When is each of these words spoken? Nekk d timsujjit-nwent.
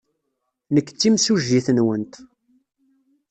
Nekk 0.73 0.89
d 0.93 0.95
timsujjit-nwent. 0.97 2.13